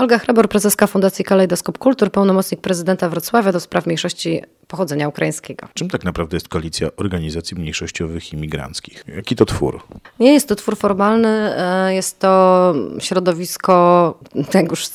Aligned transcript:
Olga 0.00 0.18
Hrabor, 0.18 0.48
prezeska 0.48 0.86
Fundacji 0.86 1.24
Kalejdoskop 1.24 1.78
Kultur, 1.78 2.10
pełnomocnik 2.10 2.60
prezydenta 2.60 3.08
Wrocławia 3.08 3.52
do 3.52 3.60
spraw 3.60 3.86
mniejszości 3.86 4.42
pochodzenia 4.70 5.08
ukraińskiego. 5.08 5.68
Czym 5.74 5.88
tak 5.88 6.04
naprawdę 6.04 6.36
jest 6.36 6.48
koalicja 6.48 6.88
organizacji 6.96 7.56
mniejszościowych 7.56 8.32
i 8.32 8.36
migranckich? 8.36 9.04
Jaki 9.16 9.36
to 9.36 9.44
twór? 9.44 9.82
Nie 10.20 10.32
jest 10.32 10.48
to 10.48 10.56
twór 10.56 10.76
formalny, 10.76 11.28
e, 11.28 11.94
jest 11.94 12.18
to 12.18 12.74
środowisko, 12.98 14.18
jak 14.54 14.70
już 14.70 14.86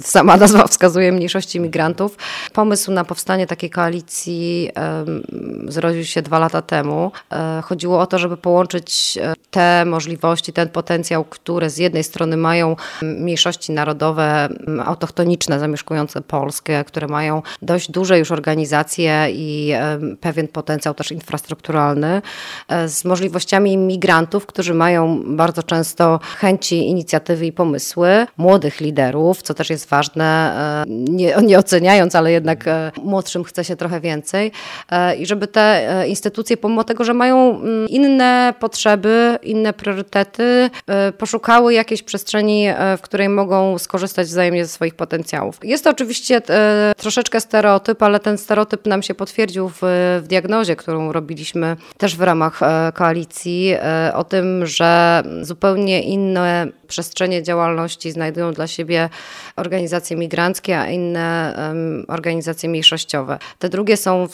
sama 0.00 0.36
nazwa 0.36 0.66
wskazuje, 0.66 1.12
mniejszości 1.12 1.60
migrantów. 1.60 2.16
Pomysł 2.52 2.92
na 2.92 3.04
powstanie 3.04 3.46
takiej 3.46 3.70
koalicji 3.70 4.70
zrodził 5.68 6.04
się 6.04 6.22
dwa 6.22 6.38
lata 6.38 6.62
temu. 6.62 7.12
E, 7.32 7.62
chodziło 7.64 8.00
o 8.00 8.06
to, 8.06 8.18
żeby 8.18 8.36
połączyć 8.36 9.18
e, 9.22 9.34
te 9.50 9.84
możliwości, 9.84 10.52
ten 10.52 10.68
potencjał, 10.68 11.24
które 11.24 11.70
z 11.70 11.78
jednej 11.78 12.04
strony 12.04 12.36
mają 12.36 12.76
mniejszości 13.02 13.72
narodowe, 13.72 14.48
autochtoniczne, 14.84 15.58
zamieszkujące 15.58 16.20
Polskę, 16.20 16.84
które 16.84 17.06
mają 17.06 17.42
dość 17.62 17.90
duże 17.90 18.18
już 18.18 18.30
organizacje 18.30 19.23
i 19.30 19.72
pewien 20.20 20.48
potencjał 20.48 20.94
też 20.94 21.12
infrastrukturalny, 21.12 22.22
e, 22.68 22.88
z 22.88 23.04
możliwościami 23.04 23.76
migrantów, 23.76 24.46
którzy 24.46 24.74
mają 24.74 25.22
bardzo 25.26 25.62
często 25.62 26.20
chęci, 26.38 26.88
inicjatywy 26.88 27.46
i 27.46 27.52
pomysły, 27.52 28.26
młodych 28.36 28.80
liderów, 28.80 29.42
co 29.42 29.54
też 29.54 29.70
jest 29.70 29.88
ważne, 29.88 30.24
e, 30.24 30.84
nie, 30.88 31.36
nie 31.42 31.58
oceniając, 31.58 32.14
ale 32.14 32.32
jednak 32.32 32.68
e, 32.68 32.92
młodszym 33.02 33.44
chce 33.44 33.64
się 33.64 33.76
trochę 33.76 34.00
więcej 34.00 34.52
i 35.18 35.26
żeby 35.26 35.46
te 35.46 36.04
instytucje, 36.08 36.56
pomimo 36.56 36.84
tego, 36.84 37.04
że 37.04 37.14
mają 37.14 37.60
mm, 37.60 37.88
inne 37.88 38.54
potrzeby, 38.60 39.38
inne 39.42 39.72
priorytety, 39.72 40.70
poszukały 41.18 41.74
jakiejś 41.74 42.02
przestrzeni, 42.02 42.66
w 42.98 43.00
której 43.00 43.28
mogą 43.28 43.78
skorzystać 43.78 44.26
wzajemnie 44.26 44.64
ze 44.64 44.72
swoich 44.72 44.94
potencjałów. 44.94 45.58
Jest 45.62 45.84
to 45.84 45.90
oczywiście 45.90 46.42
troszeczkę 46.96 47.40
stereotyp, 47.40 48.02
ale 48.02 48.20
ten 48.20 48.38
stereotyp 48.38 48.86
nam 48.86 49.02
się 49.02 49.13
potwierdził 49.14 49.68
w, 49.68 49.78
w 50.22 50.24
diagnozie, 50.26 50.76
którą 50.76 51.12
robiliśmy 51.12 51.76
też 51.98 52.16
w 52.16 52.20
ramach 52.20 52.62
e, 52.62 52.92
koalicji, 52.94 53.74
e, 53.74 54.12
o 54.14 54.24
tym, 54.24 54.66
że 54.66 55.22
zupełnie 55.42 56.02
inne 56.02 56.66
przestrzenie 56.88 57.42
działalności 57.42 58.12
znajdują 58.12 58.52
dla 58.52 58.66
siebie 58.66 59.08
organizacje 59.56 60.16
migranckie, 60.16 60.78
a 60.78 60.86
inne 60.86 61.54
organizacje 62.08 62.68
mniejszościowe. 62.68 63.38
Te 63.58 63.68
drugie 63.68 63.96
są 63.96 64.26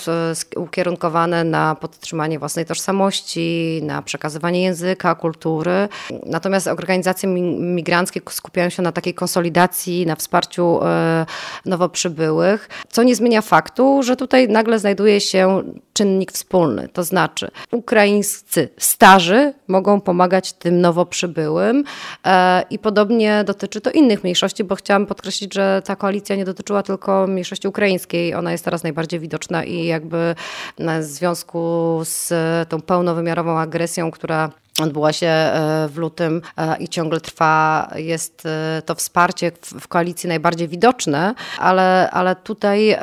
ukierunkowane 0.57 1.45
na 1.45 1.75
podtrzymanie 1.75 2.39
własnej 2.39 2.67
tożsamości, 2.67 3.81
na 3.83 4.03
przekazywanie 4.03 4.63
języka, 4.63 5.15
kultury. 5.15 5.89
Natomiast 6.27 6.67
organizacje 6.67 7.29
migranckie 7.59 8.21
skupiają 8.31 8.71
się 8.71 8.83
na 8.83 8.93
takiej 8.93 9.15
konsolidacji, 9.15 10.07
na 10.07 10.17
wsparciu 10.17 10.85
e, 10.85 11.27
nowo 11.67 11.89
przybyłych, 11.89 12.69
co 12.89 13.03
nie 13.03 13.17
zmienia 13.17 13.43
faktu, 13.43 14.03
że 14.03 14.17
tutaj 14.17 14.49
nagle 14.49 14.70
znajduje 14.79 15.21
się 15.21 15.63
czynnik 15.93 16.33
wspólny, 16.33 16.89
to 16.93 17.05
znaczy 17.05 17.51
ukraińscy 17.73 18.69
starzy 18.79 19.53
mogą 19.69 20.01
pomagać 20.01 20.53
tym 20.53 20.81
nowo 20.81 21.07
przybyłym 21.07 21.85
e, 22.27 22.63
i 22.71 22.79
podobnie 22.79 23.45
dotyczy 23.47 23.81
to 23.81 23.91
innych 23.91 24.23
mniejszości, 24.23 24.65
bo 24.65 24.75
chciałam 24.75 25.07
podkreślić, 25.07 25.55
że 25.55 25.83
ta 25.85 25.97
koalicja 25.97 26.37
nie 26.37 26.45
dotyczyła 26.45 26.83
tylko 26.83 27.27
mniejszości 27.27 27.69
ukraińskiej, 27.69 28.35
ona 28.35 28.53
jest 28.53 28.65
teraz 28.65 28.83
najbardziej 28.83 29.21
widoczna 29.21 29.65
i 29.65 29.85
jakby 29.85 30.35
w 30.79 31.03
związku 31.03 32.01
z 32.05 32.33
tą 32.69 32.81
pełnowymiarową 32.81 33.59
agresją, 33.59 34.11
która 34.11 34.51
odbyła 34.83 35.13
się 35.13 35.27
e, 35.27 35.89
w 35.89 35.99
lutym 35.99 36.43
e, 36.57 36.77
i 36.77 36.89
ciągle 36.89 37.21
trwa, 37.21 37.91
jest 37.97 38.47
e, 38.47 38.83
to 38.87 38.95
wsparcie 38.95 39.53
w 39.63 39.89
koalicji 39.89 40.29
najbardziej 40.29 40.69
widoczne, 40.69 41.35
ale, 41.59 42.11
ale 42.11 42.37
tutaj 42.37 42.97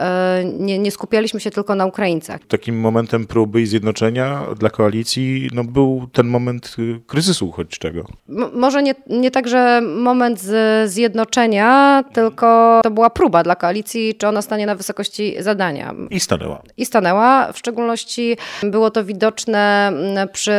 nie, 0.59 0.79
nie 0.79 0.91
skupialiśmy 0.91 1.39
się 1.39 1.51
tylko 1.51 1.75
na 1.75 1.85
Ukraińcach. 1.85 2.41
Takim 2.47 2.79
momentem 2.79 3.27
próby 3.27 3.61
i 3.61 3.65
zjednoczenia 3.67 4.41
dla 4.59 4.69
koalicji 4.69 5.49
no, 5.53 5.63
był 5.63 6.07
ten 6.13 6.27
moment 6.27 6.75
y, 6.79 6.99
kryzysu 7.07 7.51
choć 7.51 7.67
czego. 7.79 7.99
M 8.29 8.49
może 8.53 8.83
nie, 8.83 8.95
nie 9.09 9.31
tak, 9.31 9.47
że 9.47 9.81
moment 9.81 10.41
z, 10.41 10.91
zjednoczenia, 10.91 12.03
tylko 12.13 12.79
to 12.83 12.91
była 12.91 13.09
próba 13.09 13.43
dla 13.43 13.55
koalicji, 13.55 14.15
czy 14.15 14.27
ona 14.27 14.41
stanie 14.41 14.65
na 14.65 14.75
wysokości 14.75 15.35
zadania. 15.39 15.93
I 16.09 16.19
stanęła. 16.19 16.61
I 16.77 16.85
stanęła. 16.85 17.51
W 17.53 17.57
szczególności 17.57 18.37
było 18.63 18.91
to 18.91 19.05
widoczne 19.05 19.91
przy 20.33 20.53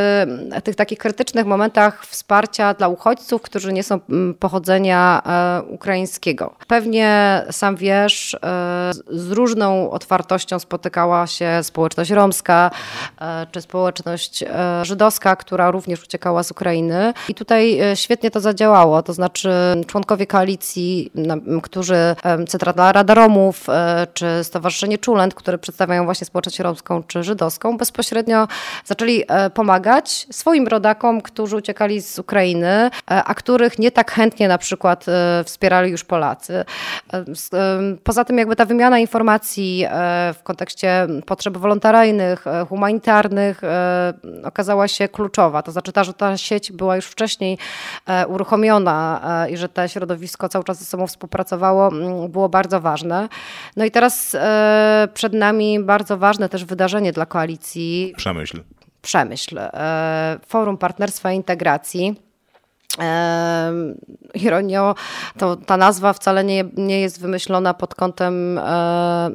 tych 0.64 0.76
takich 0.76 0.98
krytycznych 1.08 1.46
momentach 1.46 2.06
wsparcia 2.06 2.74
dla 2.74 2.88
uchodźców, 2.88 3.42
którzy 3.42 3.72
nie 3.72 3.82
są 3.82 4.00
mm, 4.08 4.34
pochodzenia 4.34 5.22
e, 5.26 5.62
ukraińskiego. 5.62 6.54
Pewnie 6.66 7.42
sam 7.50 7.76
wiesz, 7.76 8.34
e, 8.34 8.38
z 9.10 9.30
różną 9.30 9.90
otwartością 9.90 10.58
spotykała 10.58 11.26
się 11.26 11.60
społeczność 11.62 12.10
romska 12.10 12.70
e, 13.20 13.46
czy 13.52 13.60
społeczność 13.60 14.44
żydowska, 14.82 15.36
która 15.36 15.70
również 15.70 16.04
uciekała 16.04 16.42
z 16.42 16.50
Ukrainy. 16.50 17.12
I 17.28 17.34
tutaj 17.34 17.78
świetnie 17.94 18.30
to 18.30 18.40
zadziałało. 18.40 19.02
To 19.02 19.12
znaczy 19.12 19.50
członkowie 19.86 20.26
koalicji, 20.26 21.12
którzy 21.62 22.16
Centralna 22.48 22.92
Rada 22.92 23.14
Romów 23.14 23.66
czy 24.14 24.26
Stowarzyszenie 24.42 24.98
Czulent, 24.98 25.34
które 25.34 25.58
przedstawiają 25.58 26.04
właśnie 26.04 26.24
społeczność 26.24 26.58
romską 26.58 27.02
czy 27.02 27.22
żydowską, 27.22 27.76
bezpośrednio 27.76 28.48
zaczęli 28.84 29.24
pomagać 29.54 30.26
swoim 30.30 30.66
rodakom 30.66 30.97
rodakom, 30.98 31.20
którzy 31.20 31.56
uciekali 31.56 32.02
z 32.02 32.18
Ukrainy, 32.18 32.68
e, 32.68 32.90
a 33.06 33.34
których 33.34 33.78
nie 33.78 33.90
tak 33.90 34.10
chętnie 34.10 34.48
na 34.48 34.58
przykład 34.58 35.06
e, 35.08 35.44
wspierali 35.44 35.90
już 35.90 36.04
Polacy. 36.04 36.64
E, 37.12 37.24
poza 38.04 38.24
tym 38.24 38.38
jakby 38.38 38.56
ta 38.56 38.64
wymiana 38.64 38.98
informacji 38.98 39.84
w 40.34 40.42
kontekście 40.42 41.06
potrzeb 41.26 41.56
wolontaryjnych, 41.56 42.44
humanitarnych 42.68 43.60
okazała 44.44 44.88
się 44.88 45.08
kluczowa. 45.08 45.62
To 45.62 45.72
znaczy 45.72 45.92
ta, 45.92 46.04
że 46.04 46.12
ta 46.12 46.36
sieć 46.36 46.72
była 46.72 46.96
już 46.96 47.06
wcześniej 47.06 47.58
uruchomiona 48.28 49.20
i 49.50 49.56
że 49.56 49.68
to 49.68 49.88
środowisko 49.88 50.48
cały 50.48 50.64
czas 50.64 50.78
ze 50.78 50.84
sobą 50.84 51.06
współpracowało, 51.06 51.90
było 52.28 52.48
bardzo 52.48 52.80
ważne. 52.80 53.28
No 53.76 53.84
i 53.84 53.90
teraz 53.90 54.36
przed 55.14 55.32
nami 55.32 55.80
bardzo 55.80 56.18
ważne 56.18 56.48
też 56.48 56.64
wydarzenie 56.64 57.12
dla 57.12 57.26
koalicji. 57.26 58.14
Przemyśl. 58.16 58.62
Przemyśl, 59.08 59.58
e, 59.58 60.38
Forum 60.46 60.78
Partnerstwa 60.78 61.32
i 61.32 61.36
Integracji. 61.36 62.27
Ironio, 64.34 64.94
to 65.38 65.56
ta 65.56 65.76
nazwa 65.76 66.12
wcale 66.12 66.44
nie, 66.44 66.64
nie 66.76 67.00
jest 67.00 67.20
wymyślona 67.20 67.74
pod 67.74 67.94
kątem 67.94 68.58
e, 68.58 69.30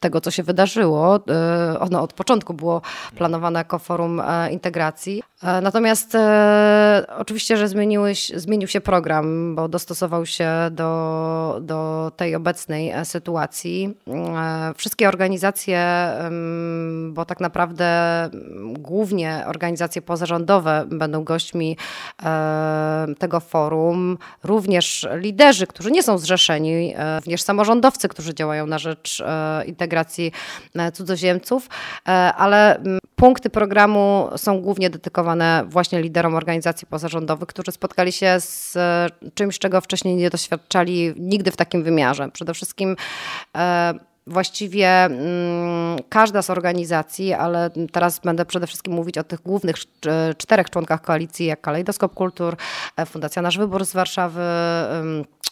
tego, 0.00 0.20
co 0.20 0.30
się 0.30 0.42
wydarzyło. 0.42 1.20
E, 1.30 1.80
ono 1.80 2.02
od 2.02 2.12
początku 2.12 2.54
było 2.54 2.82
planowane 3.16 3.60
jako 3.60 3.78
forum 3.78 4.20
e, 4.20 4.52
integracji. 4.52 5.22
Natomiast 5.62 6.16
oczywiście, 7.18 7.56
że 7.56 7.68
zmieniły, 7.68 8.12
zmienił 8.34 8.68
się 8.68 8.80
program, 8.80 9.54
bo 9.54 9.68
dostosował 9.68 10.26
się 10.26 10.50
do, 10.70 11.58
do 11.60 12.12
tej 12.16 12.34
obecnej 12.34 12.92
sytuacji. 13.04 13.94
Wszystkie 14.76 15.08
organizacje, 15.08 16.08
bo 17.08 17.24
tak 17.24 17.40
naprawdę 17.40 17.88
głównie 18.62 19.44
organizacje 19.46 20.02
pozarządowe 20.02 20.84
będą 20.90 21.24
gośćmi 21.24 21.76
tego 23.18 23.40
forum, 23.40 24.18
również 24.44 25.08
liderzy, 25.16 25.66
którzy 25.66 25.90
nie 25.90 26.02
są 26.02 26.18
zrzeszeni, 26.18 26.94
e, 26.96 27.20
również 27.20 27.42
samorządowcy, 27.42 28.08
którzy 28.08 28.34
działają 28.34 28.66
na 28.66 28.78
rzecz 28.78 29.20
e, 29.20 29.64
integracji 29.64 30.32
e, 30.74 30.92
cudzoziemców, 30.92 31.68
ale 32.36 32.82
punkty 33.16 33.50
programu 33.50 34.28
są 34.36 34.60
głównie 34.60 34.90
dedykowane 34.90 35.64
właśnie 35.68 36.02
liderom 36.02 36.34
organizacji 36.34 36.86
pozarządowych, 36.86 37.48
którzy 37.48 37.72
spotkali 37.72 38.12
się 38.12 38.40
z 38.40 38.78
czymś, 39.34 39.58
czego 39.58 39.80
wcześniej 39.80 40.16
nie 40.16 40.30
doświadczali 40.30 41.14
nigdy 41.16 41.50
w 41.50 41.56
takim 41.56 41.82
wymiarze. 41.82 42.30
Przede 42.32 42.54
wszystkim 42.54 42.96
właściwie 44.26 44.88
mm, 44.88 45.98
każda 46.08 46.42
z 46.42 46.50
organizacji, 46.50 47.32
ale 47.32 47.70
teraz 47.92 48.18
będę 48.18 48.44
przede 48.44 48.66
wszystkim 48.66 48.92
mówić 48.92 49.18
o 49.18 49.24
tych 49.24 49.42
głównych 49.42 49.76
czterech 50.38 50.70
członkach 50.70 51.02
koalicji, 51.02 51.46
jak 51.46 51.60
Kalejdoskop 51.60 52.14
Kultur, 52.14 52.56
e, 52.96 53.06
Fundacja 53.06 53.42
Nasz 53.42 53.58
Wybór 53.58 53.84
z 53.84 53.92
Warszawy, 53.92 54.42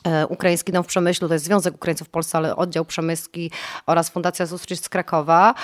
e, 0.07 0.27
Ukraiński 0.27 0.73
Dom 0.73 0.85
w 0.85 0.87
Przemyślu, 0.87 1.29
to 1.29 1.35
jest 1.35 1.45
Związek 1.45 1.75
Ukraińców 1.75 2.09
w 2.09 2.11
Polsce, 2.11 2.39
ale 2.39 2.57
oddział 2.57 2.85
przemyski 2.85 3.51
oraz 3.87 4.11
Fundacja 4.11 4.47
Zustrzyc 4.47 4.85
z 4.85 4.89
Krakowa, 4.89 5.55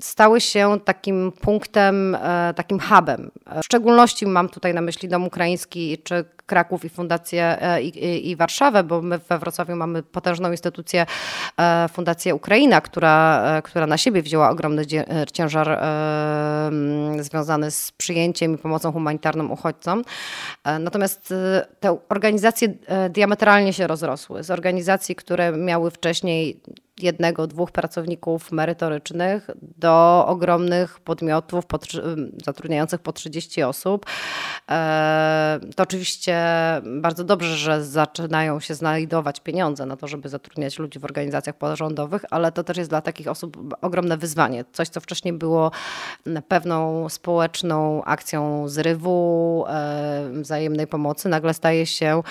stały 0.00 0.40
się 0.40 0.80
takim 0.84 1.32
punktem, 1.40 2.14
e, 2.14 2.54
takim 2.56 2.80
hubem. 2.80 3.30
W 3.62 3.64
szczególności 3.64 4.26
mam 4.26 4.48
tutaj 4.48 4.74
na 4.74 4.80
myśli 4.80 5.08
Dom 5.08 5.26
Ukraiński 5.26 5.98
czy 6.04 6.24
Kraków 6.46 6.84
i 6.84 6.88
Fundację 6.88 7.58
i, 7.82 7.86
i, 7.86 8.30
i 8.30 8.36
Warszawę, 8.36 8.84
bo 8.84 9.02
my 9.02 9.18
we 9.18 9.38
Wrocławiu 9.38 9.76
mamy 9.76 10.02
potężną 10.02 10.50
instytucję 10.50 11.06
Fundację 11.92 12.34
Ukraina, 12.34 12.80
która, 12.80 13.42
która 13.64 13.86
na 13.86 13.96
siebie 13.98 14.22
wzięła 14.22 14.50
ogromny 14.50 14.82
ciężar 15.32 15.80
związany 17.20 17.70
z 17.70 17.92
przyjęciem 17.92 18.54
i 18.54 18.58
pomocą 18.58 18.92
humanitarną 18.92 19.48
uchodźcom. 19.48 20.04
Natomiast 20.80 21.34
te 21.80 21.98
organizacje 22.08 22.68
diametralnie 23.10 23.72
się 23.72 23.86
rozrosły. 23.86 24.42
Z 24.42 24.50
organizacji, 24.50 25.14
które 25.14 25.52
miały 25.52 25.90
wcześniej 25.90 26.60
jednego, 27.00 27.46
dwóch 27.46 27.70
pracowników 27.70 28.52
merytorycznych 28.52 29.50
do 29.78 30.24
ogromnych 30.26 31.00
podmiotów 31.00 31.64
zatrudniających 32.44 33.00
po 33.00 33.12
30 33.12 33.62
osób. 33.62 34.06
E, 34.70 35.60
to 35.76 35.82
oczywiście 35.82 36.36
bardzo 36.84 37.24
dobrze, 37.24 37.56
że 37.56 37.84
zaczynają 37.84 38.60
się 38.60 38.74
znajdować 38.74 39.40
pieniądze 39.40 39.86
na 39.86 39.96
to, 39.96 40.08
żeby 40.08 40.28
zatrudniać 40.28 40.78
ludzi 40.78 40.98
w 40.98 41.04
organizacjach 41.04 41.56
pozarządowych, 41.56 42.24
ale 42.30 42.52
to 42.52 42.64
też 42.64 42.76
jest 42.76 42.90
dla 42.90 43.00
takich 43.00 43.28
osób 43.28 43.76
ogromne 43.80 44.16
wyzwanie. 44.16 44.64
Coś, 44.72 44.88
co 44.88 45.00
wcześniej 45.00 45.34
było 45.34 45.70
pewną 46.48 47.08
społeczną 47.08 48.04
akcją 48.04 48.68
zrywu, 48.68 49.64
e, 49.68 50.30
wzajemnej 50.32 50.86
pomocy, 50.86 51.28
nagle 51.28 51.54
staje 51.54 51.86
się 51.86 52.22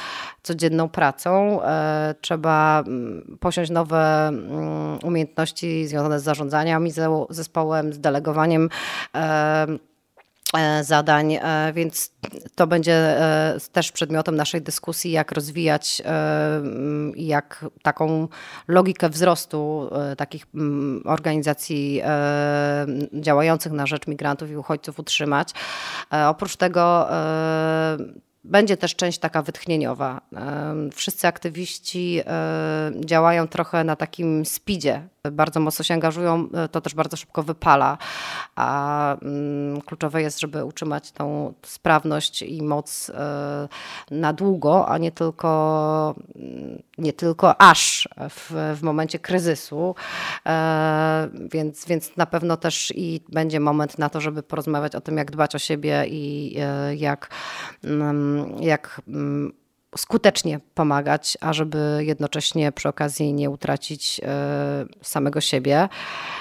codzienną 0.43 0.89
pracą. 0.89 1.61
E, 1.63 2.15
trzeba 2.21 2.83
posiąść 3.39 3.71
nowe 3.71 4.17
Mm, 4.27 4.56
umiejętności 5.03 5.87
związane 5.87 6.19
z 6.19 6.23
zarządzaniem 6.23 6.87
zespołem, 7.29 7.93
z 7.93 7.99
delegowaniem 7.99 8.69
e, 9.15 9.67
e, 10.57 10.83
zadań, 10.83 11.33
e, 11.33 11.71
więc 11.73 12.11
to 12.55 12.67
będzie 12.67 13.17
też 13.71 13.91
przedmiotem 13.91 14.35
naszej 14.35 14.61
dyskusji, 14.61 15.11
jak 15.11 15.31
rozwijać 15.31 16.01
jak 17.15 17.65
taką 17.81 18.27
logikę 18.67 19.09
wzrostu 19.09 19.89
takich 20.17 20.45
mm, 20.55 21.01
organizacji 21.05 22.01
działających 23.13 23.71
na 23.71 23.85
rzecz 23.85 24.07
migrantów 24.07 24.49
i 24.49 24.57
uchodźców 24.57 24.99
utrzymać. 24.99 25.49
Oprócz 26.27 26.55
tego 26.55 27.07
będzie 28.47 28.77
też 28.77 28.95
część 28.95 29.19
taka 29.19 29.41
wytchnieniowa. 29.41 30.21
Wszyscy 30.93 31.27
aktywiści 31.27 32.21
działają 33.05 33.47
trochę 33.47 33.83
na 33.83 33.95
takim 33.95 34.45
speedzie, 34.45 35.07
bardzo 35.31 35.59
mocno 35.59 35.83
się 35.83 35.93
angażują, 35.93 36.47
e, 36.53 36.67
to 36.67 36.81
też 36.81 36.95
bardzo 36.95 37.17
szybko 37.17 37.43
wypala. 37.43 37.97
A 38.55 39.15
mm, 39.21 39.81
kluczowe 39.81 40.21
jest, 40.21 40.39
żeby 40.39 40.65
utrzymać 40.65 41.11
tą 41.11 41.53
sprawność 41.63 42.41
i 42.41 42.61
moc 42.63 43.09
e, 43.09 43.67
na 44.11 44.33
długo, 44.33 44.87
a 44.89 44.97
nie 44.97 45.11
tylko, 45.11 46.15
mm, 46.35 46.81
nie 46.97 47.13
tylko 47.13 47.61
aż 47.61 48.09
w, 48.29 48.75
w 48.79 48.83
momencie 48.83 49.19
kryzysu. 49.19 49.95
E, 50.45 51.29
więc, 51.51 51.85
więc 51.85 52.17
na 52.17 52.25
pewno 52.25 52.57
też 52.57 52.93
i 52.95 53.21
będzie 53.29 53.59
moment 53.59 53.97
na 53.99 54.09
to, 54.09 54.21
żeby 54.21 54.43
porozmawiać 54.43 54.95
o 54.95 55.01
tym, 55.01 55.17
jak 55.17 55.31
dbać 55.31 55.55
o 55.55 55.59
siebie 55.59 56.05
i 56.07 56.55
jak, 56.95 57.29
mm, 57.83 58.61
jak 58.61 59.01
skutecznie 59.97 60.59
pomagać, 60.73 61.37
a 61.41 61.53
żeby 61.53 61.99
jednocześnie 62.01 62.71
przy 62.71 62.89
okazji 62.89 63.33
nie 63.33 63.49
utracić 63.49 64.21
e, 64.23 64.85
samego 65.01 65.41
siebie. 65.41 65.89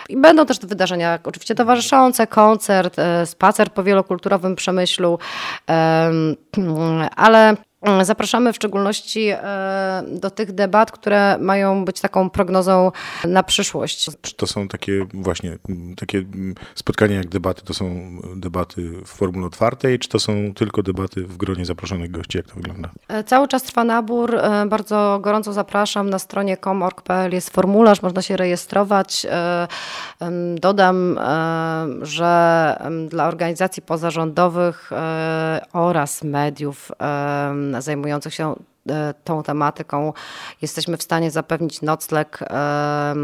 I 0.08 0.16
będą 0.16 0.46
też 0.46 0.58
wydarzenia 0.60 1.18
oczywiście 1.24 1.54
towarzyszące, 1.54 2.26
koncert, 2.26 2.98
e, 2.98 3.26
spacer 3.26 3.72
po 3.72 3.82
wielokulturowym 3.82 4.56
przemyślu, 4.56 5.18
ale 7.16 7.56
Zapraszamy 8.02 8.52
w 8.52 8.56
szczególności 8.56 9.28
e, 9.32 10.02
do 10.12 10.30
tych 10.30 10.52
debat, 10.52 10.92
które 10.92 11.38
mają 11.40 11.84
być 11.84 12.00
taką 12.00 12.30
prognozą 12.30 12.92
na 13.24 13.42
przyszłość. 13.42 14.10
Czy 14.20 14.34
to 14.34 14.46
są 14.46 14.68
takie 14.68 15.06
właśnie 15.14 15.58
takie 15.96 16.24
spotkania 16.74 17.16
jak 17.16 17.28
debaty, 17.28 17.62
to 17.62 17.74
są 17.74 18.16
debaty 18.36 18.90
w 19.04 19.08
formule 19.08 19.46
otwartej, 19.46 19.98
czy 19.98 20.08
to 20.08 20.18
są 20.18 20.54
tylko 20.54 20.82
debaty 20.82 21.24
w 21.24 21.36
gronie 21.36 21.64
zaproszonych 21.64 22.10
gości? 22.10 22.38
Jak 22.38 22.46
to 22.46 22.54
wygląda? 22.54 22.90
E, 23.08 23.24
cały 23.24 23.48
czas 23.48 23.62
trwa 23.62 23.84
nabór. 23.84 24.34
E, 24.34 24.66
bardzo 24.66 25.18
gorąco 25.22 25.52
zapraszam. 25.52 26.10
Na 26.10 26.18
stronie 26.18 26.56
com.org.pl 26.56 27.32
jest 27.32 27.50
formularz, 27.50 28.02
można 28.02 28.22
się 28.22 28.36
rejestrować. 28.36 29.26
Dodam, 30.56 31.18
że 32.02 32.76
dla 33.08 33.28
organizacji 33.28 33.82
pozarządowych 33.82 34.90
oraz 35.72 36.24
mediów 36.24 36.92
zajmujących 37.80 38.34
się 38.34 38.56
tą 39.24 39.42
tematyką 39.42 40.12
jesteśmy 40.62 40.96
w 40.96 41.02
stanie 41.02 41.30
zapewnić 41.30 41.82
nocleg, 41.82 42.38
e, 42.42 43.14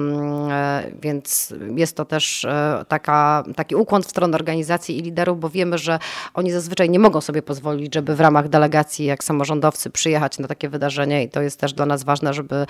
więc 1.02 1.54
jest 1.76 1.96
to 1.96 2.04
też 2.04 2.44
e, 2.44 2.84
taka, 2.88 3.44
taki 3.56 3.74
ukłon 3.76 4.02
w 4.02 4.06
stronę 4.06 4.34
organizacji 4.34 4.98
i 4.98 5.02
liderów, 5.02 5.40
bo 5.40 5.48
wiemy, 5.48 5.78
że 5.78 5.98
oni 6.34 6.52
zazwyczaj 6.52 6.90
nie 6.90 6.98
mogą 6.98 7.20
sobie 7.20 7.42
pozwolić, 7.42 7.94
żeby 7.94 8.16
w 8.16 8.20
ramach 8.20 8.48
delegacji 8.48 9.06
jak 9.06 9.24
samorządowcy 9.24 9.90
przyjechać 9.90 10.38
na 10.38 10.48
takie 10.48 10.68
wydarzenie 10.68 11.24
i 11.24 11.28
to 11.28 11.42
jest 11.42 11.60
też 11.60 11.72
dla 11.72 11.86
nas 11.86 12.04
ważne, 12.04 12.34
żeby 12.34 12.66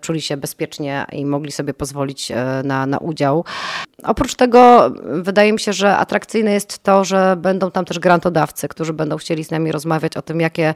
czuli 0.00 0.20
się 0.20 0.36
bezpiecznie 0.36 1.06
i 1.12 1.26
mogli 1.26 1.52
sobie 1.52 1.74
pozwolić 1.74 2.32
na, 2.64 2.86
na 2.86 2.98
udział. 2.98 3.44
Oprócz 4.02 4.34
tego 4.34 4.90
wydaje 5.04 5.52
mi 5.52 5.60
się, 5.60 5.72
że 5.72 5.96
atrakcyjne 5.96 6.52
jest 6.52 6.78
to, 6.78 7.04
że 7.04 7.36
będą 7.36 7.70
tam 7.70 7.84
też 7.84 7.98
grantodawcy, 7.98 8.68
którzy 8.68 8.92
będą 8.92 9.16
chcieli 9.16 9.44
z 9.44 9.50
nami 9.50 9.72
rozmawiać 9.72 10.16
o 10.16 10.22
tym, 10.22 10.40
jakie, 10.40 10.74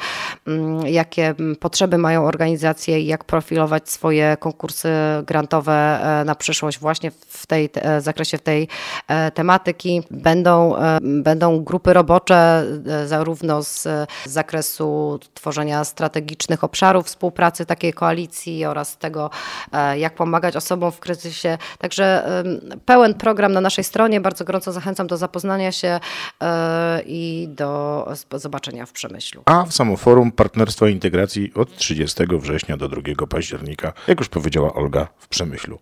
jakie 0.84 1.34
potrzeby 1.60 1.98
mają 1.98 2.24
organizacje 2.24 3.00
i 3.00 3.06
jak 3.06 3.24
profilować 3.24 3.90
swoje 3.90 4.36
konkursy 4.40 4.88
grantowe 5.26 5.72
e, 5.72 6.24
na 6.24 6.34
przyszłość 6.34 6.78
właśnie 6.78 7.10
w 7.10 7.46
tej 7.46 7.70
w 8.00 8.02
zakresie 8.02 8.38
w 8.38 8.42
tej 8.42 8.68
e, 9.08 9.30
tematyki. 9.30 10.02
Będą, 10.10 10.76
e, 10.76 10.98
będą 11.02 11.64
grupy 11.64 11.92
robocze 11.92 12.64
zarówno 13.06 13.62
z 13.62 13.88
zakresu 14.24 15.18
tworzenia 15.34 15.84
strategicznych 15.84 16.64
obszarów 16.64 17.06
współpracy 17.06 17.66
takiej 17.66 17.92
koalicji 17.92 18.64
oraz 18.64 18.96
tego, 18.96 19.30
jak 19.96 20.14
pomagać 20.14 20.56
osobom 20.56 20.92
w 20.92 21.00
kryzysie. 21.00 21.58
Także 21.78 22.28
pełen 22.84 23.14
program 23.14 23.52
na 23.52 23.60
naszej 23.60 23.84
stronie. 23.84 24.20
Bardzo 24.20 24.44
gorąco 24.44 24.72
zachęcam 24.72 25.06
do 25.06 25.16
zapoznania 25.16 25.72
się 25.72 26.00
i 27.06 27.48
do 27.50 28.08
zobaczenia 28.32 28.86
w 28.86 28.92
przemyślu. 28.92 29.42
A 29.44 29.64
w 29.64 29.72
samo 29.72 29.96
forum 29.96 30.32
Partnerstwa 30.32 30.88
i 30.88 30.98
Integracji 31.26 31.55
od 31.55 31.76
30 31.76 32.25
września 32.40 32.76
do 32.76 32.88
2 32.88 33.26
października, 33.26 33.93
jak 34.08 34.20
już 34.20 34.28
powiedziała 34.28 34.75
Olga, 34.75 35.08
w 35.19 35.28
Przemyślu. 35.28 35.78